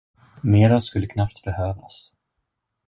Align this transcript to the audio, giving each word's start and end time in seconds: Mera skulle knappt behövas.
Mera 0.43 0.81
skulle 0.81 1.07
knappt 1.07 1.43
behövas. 1.43 2.13